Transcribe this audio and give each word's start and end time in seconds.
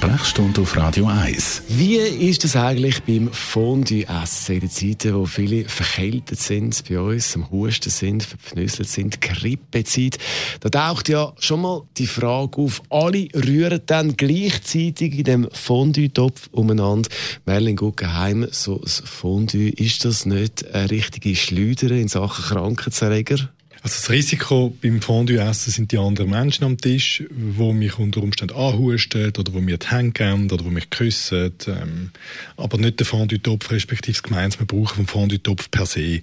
Sprechstunde 0.00 0.62
auf 0.62 0.78
Radio 0.78 1.08
1. 1.08 1.64
Wie 1.68 1.96
ist 1.96 2.46
es 2.46 2.56
eigentlich 2.56 3.02
beim 3.02 3.30
Fondue-Essen 3.30 4.54
in 4.54 4.60
den 4.60 4.70
Zeiten, 4.70 5.14
wo 5.14 5.26
viele 5.26 5.68
verkältet 5.68 6.38
sind 6.38 6.82
bei 6.88 6.98
uns, 6.98 7.36
am 7.36 7.50
Husten 7.50 7.90
sind, 7.90 8.22
verpnüsselt 8.22 8.88
sind, 8.88 9.20
Grippezeit? 9.20 10.16
Da 10.60 10.70
taucht 10.70 11.10
ja 11.10 11.34
schon 11.38 11.60
mal 11.60 11.82
die 11.98 12.06
Frage 12.06 12.62
auf, 12.62 12.80
alle 12.88 13.28
rühren 13.34 13.82
dann 13.84 14.16
gleichzeitig 14.16 15.18
in 15.18 15.24
dem 15.24 15.48
Fondue-Topf 15.52 16.48
umeinander. 16.50 17.10
Merlin 17.44 17.76
Guggenheim, 17.76 18.48
so 18.50 18.80
ein 18.80 18.88
Fondue, 18.88 19.68
ist 19.68 20.06
das 20.06 20.24
nicht 20.24 20.66
eine 20.74 20.90
richtige 20.90 21.36
Schleuder 21.36 21.90
in 21.90 22.08
Sachen 22.08 22.46
Krankheitserreger? 22.46 23.50
Also 23.82 23.96
das 23.96 24.10
Risiko 24.10 24.76
beim 24.82 25.00
Fondue-Essen 25.00 25.72
sind 25.72 25.92
die 25.92 25.96
anderen 25.96 26.28
Menschen 26.28 26.64
am 26.64 26.76
Tisch, 26.76 27.24
wo 27.30 27.72
mich 27.72 27.98
unter 27.98 28.22
Umständen 28.22 28.54
anhusten 28.54 29.32
oder 29.38 29.54
wo 29.54 29.60
mir 29.60 29.78
die 29.78 29.88
Hände 29.88 30.12
geben 30.12 30.50
oder 30.50 30.64
wo 30.66 30.68
mich 30.68 30.90
küssen. 30.90 31.52
Ähm, 31.66 32.10
aber 32.58 32.76
nicht 32.76 32.98
der 32.98 33.06
Fondue-Topf, 33.06 33.70
respektive 33.70 34.12
das 34.12 34.22
gemeinsame 34.22 34.66
Brauchen 34.66 34.96
vom 34.96 35.06
Fondue-Topf 35.06 35.70
per 35.70 35.86
se. 35.86 36.20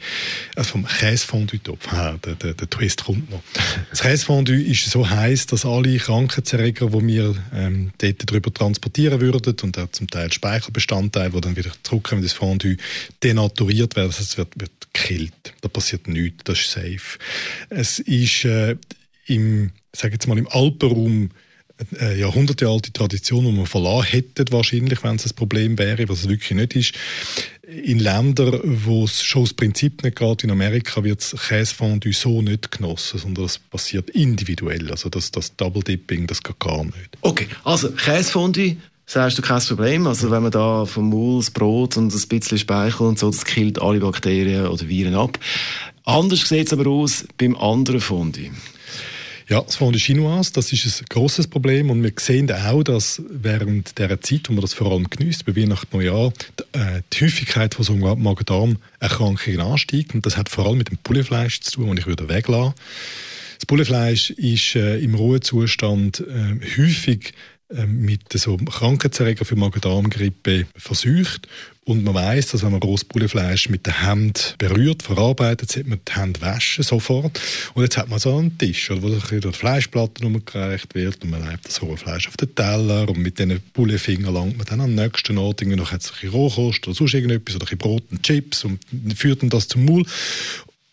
Also 0.56 0.72
vom 0.72 0.86
Käse-Fondue-Topf. 0.86 1.92
Ja, 1.92 2.18
der, 2.18 2.36
der, 2.36 2.54
der 2.54 2.70
Twist 2.70 3.06
kommt 3.06 3.32
noch. 3.32 3.42
Das 3.90 4.02
Käse-Fondue 4.02 4.62
ist 4.62 4.90
so 4.92 5.10
heiß, 5.10 5.48
dass 5.48 5.66
alle 5.66 5.98
Krankheitserreger, 5.98 6.90
die 6.92 7.08
wir 7.08 7.36
ähm, 7.56 7.92
dort 7.98 8.32
drüber 8.32 8.54
transportieren 8.54 9.20
würden 9.20 9.56
und 9.64 9.80
auch 9.80 9.92
zum 9.92 10.08
Teil 10.08 10.32
Speichelbestandteile, 10.32 11.32
die 11.32 11.42
dann 11.42 11.56
wieder 11.56 11.72
zurückkommen 11.82 12.22
das 12.22 12.34
Fondue, 12.34 12.78
denaturiert 13.24 13.96
werden. 13.96 14.10
Das 14.10 14.20
heißt, 14.20 14.30
es 14.30 14.38
wird, 14.38 14.60
wird 14.60 14.72
gekillt. 14.98 15.54
Da 15.62 15.70
passiert 15.70 16.08
nichts. 16.08 16.44
Das 16.46 16.60
ist 16.60 16.72
safe. 16.72 17.20
Es 17.70 18.00
ist 18.00 18.46
äh, 18.46 18.76
im, 19.28 19.72
sag 19.94 20.12
jetzt 20.12 20.28
mal, 20.28 20.38
im 20.38 20.48
Alpenraum 20.48 21.30
eine 22.00 22.14
äh, 22.14 22.20
jahrhundertealte 22.20 22.92
Tradition, 22.92 23.46
die 23.46 23.52
man 23.52 23.68
verlassen 23.68 24.10
hätte, 24.10 24.46
wahrscheinlich, 24.50 25.04
wenn 25.04 25.18
es 25.18 25.28
ein 25.28 25.36
Problem 25.36 25.78
wäre, 25.78 26.10
was 26.10 26.22
es 26.22 26.30
wirklich 26.30 26.58
nicht 26.58 26.76
ist. 26.76 26.94
In 27.68 28.00
Ländern, 28.00 28.62
wo 28.64 29.04
es 29.04 29.22
schon 29.22 29.44
das 29.44 29.54
Prinzip 29.54 30.04
nicht 30.04 30.18
geht, 30.18 30.44
in 30.44 30.52
Amerika 30.52 31.04
wird 31.04 31.20
das 31.22 31.36
Käsefondue 31.50 32.14
so 32.14 32.42
nicht 32.42 32.72
genossen, 32.72 33.20
sondern 33.20 33.44
das 33.44 33.60
passiert 33.60 34.10
individuell. 34.12 34.90
Also 34.90 35.10
das, 35.10 35.32
das 35.32 35.56
Double 35.56 35.84
Dipping, 35.84 36.26
das 36.28 36.42
geht 36.42 36.60
gar 36.60 36.84
nicht. 36.84 37.18
Okay, 37.22 37.48
also 37.64 37.92
Käsefondue 37.92 38.78
sagst 39.08 39.38
du 39.38 39.42
kein 39.42 39.62
Problem. 39.62 40.06
Also 40.06 40.30
wenn 40.30 40.44
man 40.44 40.52
da 40.52 40.86
vom 40.86 41.10
Maul 41.10 41.40
das 41.40 41.50
Brot 41.50 41.98
und 41.98 42.14
ein 42.14 42.28
bisschen 42.28 42.58
Speichel 42.60 43.08
und 43.08 43.18
so, 43.18 43.32
das 43.32 43.46
killt 43.46 43.82
alle 43.82 44.00
Bakterien 44.00 44.68
oder 44.68 44.88
Viren 44.88 45.16
ab. 45.16 45.40
Anders 46.04 46.48
sieht 46.48 46.68
es 46.68 46.74
aber 46.74 46.88
aus 46.90 47.26
beim 47.38 47.56
anderen 47.56 48.02
Fondue. 48.02 48.52
Ja, 49.50 49.62
das 49.62 49.78
Fondue 49.78 50.00
Chinoise, 50.00 50.52
das 50.52 50.74
ist 50.74 50.86
ein 50.86 51.06
grosses 51.10 51.48
Problem 51.48 51.90
und 51.90 52.04
wir 52.04 52.12
sehen 52.20 52.52
auch, 52.52 52.84
dass 52.84 53.22
während 53.30 53.98
der 53.98 54.20
Zeit, 54.20 54.50
wo 54.50 54.54
man 54.54 54.62
das 54.62 54.74
vor 54.74 54.92
allem 54.92 55.10
genießt, 55.10 55.46
bei 55.46 55.56
Weihnachten 55.56 55.96
Neujahr, 55.96 56.34
die, 56.60 56.78
äh, 56.78 57.02
die 57.14 57.24
Häufigkeit 57.24 57.74
von 57.74 57.86
so 57.86 57.94
Magen-Darm-Erkrankungen 57.96 59.62
ansteigt 59.62 60.14
und 60.14 60.26
das 60.26 60.36
hat 60.36 60.50
vor 60.50 60.66
allem 60.66 60.80
mit 60.80 60.90
dem 60.90 60.98
Pullefleisch 60.98 61.62
zu 61.62 61.72
tun, 61.72 61.90
und 61.90 61.98
ich 61.98 62.08
würde 62.08 62.28
weglassen. 62.28 62.74
Das 63.58 63.66
Pullefleisch 63.66 64.32
ist 64.32 64.76
äh, 64.76 65.00
im 65.00 65.16
Ruhezustand 65.16 66.20
äh, 66.28 66.60
häufig 66.78 67.34
mit 67.70 68.32
so 68.34 68.58
Krankheitserreger 68.58 69.44
für 69.44 69.56
Magen-Darm-Grippe 69.56 70.68
versucht. 70.76 71.48
Und 71.84 72.04
man 72.04 72.14
weiß, 72.14 72.48
dass 72.48 72.64
wenn 72.64 72.72
man 72.72 72.82
Großbullefleisch 72.82 73.70
mit 73.70 73.86
der 73.86 74.04
Hand 74.04 74.56
berührt, 74.58 75.04
verarbeitet, 75.04 75.72
sollte 75.72 75.90
man 75.90 76.00
die 76.06 76.14
Hand 76.14 76.42
waschen 76.42 76.84
sofort. 76.84 77.40
Und 77.74 77.84
jetzt 77.84 77.98
hat 77.98 78.10
man 78.10 78.20
so 78.20 78.38
einen 78.38 78.58
Tisch, 78.58 78.90
wo 78.90 79.08
durch 79.08 79.30
die 79.30 79.52
Fleischplatten 79.52 80.26
umgereicht 80.26 80.96
wird 80.96 81.24
und 81.24 81.30
man 81.30 81.48
legt 81.48 81.66
das 81.66 81.82
hohe 81.82 81.96
Fleisch 81.96 82.28
auf 82.28 82.36
den 82.36 82.54
Teller 82.54 83.08
und 83.08 83.20
mit 83.20 83.40
diesen 83.40 83.62
Bullefingern 83.74 84.34
langt 84.34 84.58
man 84.58 84.66
dann 84.66 84.82
am 84.82 84.96
nächsten 84.96 85.38
Ort 85.38 85.62
irgendwie 85.62 85.78
noch 85.78 85.94
ein 85.94 86.00
bisschen 86.00 86.30
Rohkost 86.30 86.88
oder 86.88 86.96
sonst 86.96 87.14
irgendetwas 87.14 87.56
oder 87.56 87.72
ein 87.72 87.78
Brot 87.78 88.04
und 88.12 88.24
Chips 88.24 88.66
und 88.66 88.80
führt 89.16 89.42
dann 89.42 89.50
das 89.50 89.70
zum 89.70 89.86
Maul. 89.86 90.06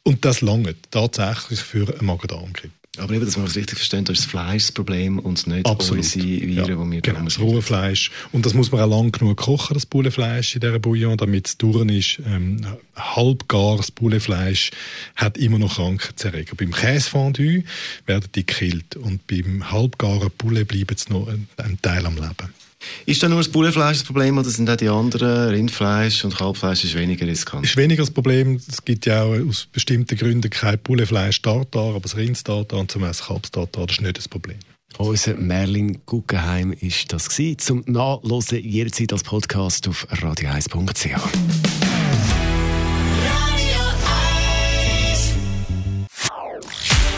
Und 0.04 0.24
das 0.24 0.42
langt 0.42 0.76
tatsächlich 0.92 1.60
für 1.60 1.92
eine 1.92 2.02
Magen-Darm-Grippe. 2.02 2.83
Aber 2.98 3.14
eben, 3.14 3.24
dass 3.24 3.36
wir 3.36 3.44
es 3.44 3.56
richtig 3.56 3.78
verstehen, 3.78 4.04
da 4.04 4.12
ist 4.12 4.22
das 4.22 4.30
Fleisch 4.30 4.64
das 4.64 4.72
Problem 4.72 5.18
und 5.18 5.46
nicht 5.46 5.66
Absolut. 5.66 6.04
unsere 6.04 6.24
Viren, 6.24 6.52
ja, 6.54 6.64
die 6.64 6.90
wir 6.92 7.00
genau, 7.00 7.24
das 7.24 7.40
rohe 7.40 7.62
Fleisch. 7.62 8.10
Und 8.32 8.46
das 8.46 8.54
muss 8.54 8.70
man 8.70 8.82
auch 8.82 8.88
lang 8.88 9.12
genug 9.12 9.36
kochen, 9.36 9.74
das 9.74 9.86
Bullefleisch 9.86 10.54
in 10.54 10.60
dieser 10.60 10.78
Bouillon, 10.78 11.16
damit 11.16 11.46
es 11.48 11.58
durch 11.58 11.84
ist. 11.88 12.20
Ähm, 12.26 12.64
halbgares 12.94 13.90
Bullefleisch 13.90 14.70
hat 15.16 15.36
immer 15.38 15.58
noch 15.58 15.76
Krankheitserreger. 15.76 16.54
Beim 16.56 16.72
Käsefondue 16.72 17.64
werden 18.06 18.28
die 18.34 18.46
gekillt 18.46 18.96
und 18.96 19.26
beim 19.26 19.70
halbgaren 19.70 20.30
Bulle 20.38 20.64
bleibt 20.64 20.98
es 20.98 21.08
noch 21.08 21.28
ein, 21.28 21.48
ein 21.56 21.78
Teil 21.82 22.06
am 22.06 22.14
Leben. 22.14 22.63
Ist 23.06 23.22
da 23.22 23.28
nur 23.28 23.38
das 23.38 23.48
Bullenfleisch 23.48 23.98
das 23.98 24.06
Problem 24.06 24.38
oder 24.38 24.48
sind 24.48 24.68
auch 24.70 24.76
die 24.76 24.88
anderen, 24.88 25.50
Rindfleisch 25.50 26.24
und 26.24 26.36
Kalbfleisch, 26.36 26.84
ist 26.84 26.94
weniger 26.94 27.26
riskant? 27.26 27.64
Ist 27.64 27.76
weniger 27.76 28.02
das 28.02 28.10
Problem. 28.10 28.60
Es 28.68 28.84
gibt 28.84 29.06
ja 29.06 29.22
auch 29.22 29.36
aus 29.48 29.66
bestimmten 29.70 30.16
Gründen 30.16 30.50
kein 30.50 30.78
Bullenfleisch 30.78 31.42
Tartar, 31.42 31.90
aber 31.90 32.00
das 32.00 32.16
Rindstartar 32.16 32.80
und 32.80 32.90
zum 32.90 33.02
Beispiel 33.02 33.26
Kalbstartar, 33.26 33.86
das 33.86 33.96
ist 33.96 34.02
nicht 34.02 34.18
das 34.18 34.28
Problem. 34.28 34.56
Unser 34.98 35.34
Merlin 35.34 35.98
Guggenheim 36.06 36.72
ist 36.72 37.12
das 37.12 37.28
gewesen. 37.28 37.58
Zum 37.58 37.84
Nachlesen 37.86 38.62
jederzeit 38.62 39.12
als 39.12 39.24
Podcast 39.24 39.88
auf 39.88 40.06
radio1.ch. 40.12 41.20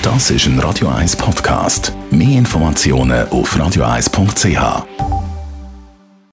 Das 0.02 0.30
ist 0.30 0.46
ein 0.46 0.58
Radio 0.60 0.88
1 0.88 1.16
Podcast. 1.16 1.92
Mehr 2.10 2.38
Informationen 2.38 3.28
auf 3.28 3.56
radio1.ch. 3.56 5.15